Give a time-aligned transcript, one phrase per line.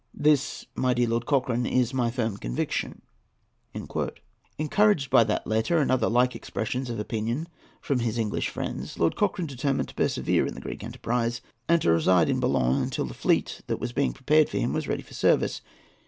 [0.15, 3.03] This, my dear Lord Cochrane, is my firm conviction."
[4.57, 7.47] Encouraged by that letter and other like expressions of opinion
[7.81, 11.91] from his English friends, Lord Cochrane determined to persevere in his Greek enterprise, and to
[11.91, 15.13] reside at Boulogne until the fleet that was being prepared for him was ready for
[15.13, 15.61] service.